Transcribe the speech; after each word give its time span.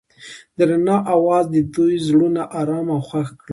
د 0.57 0.59
رڼا 0.69 0.97
اواز 1.15 1.45
د 1.51 1.55
دوی 1.73 1.95
زړونه 2.07 2.41
ارامه 2.59 2.93
او 2.95 3.01
خوښ 3.07 3.27
کړل. 3.39 3.49